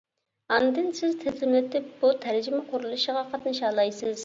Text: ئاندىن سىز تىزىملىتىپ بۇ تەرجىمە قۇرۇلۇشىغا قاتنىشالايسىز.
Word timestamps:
ئاندىن 0.53 0.87
سىز 0.99 1.13
تىزىملىتىپ 1.25 1.93
بۇ 2.01 2.11
تەرجىمە 2.25 2.65
قۇرۇلۇشىغا 2.73 3.25
قاتنىشالايسىز. 3.31 4.15